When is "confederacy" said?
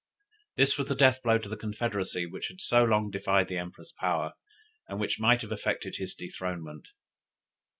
1.55-2.25